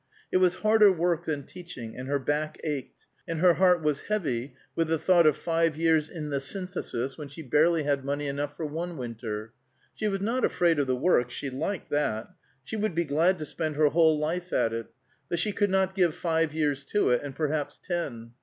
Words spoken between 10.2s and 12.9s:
afraid of the work; she liked that; she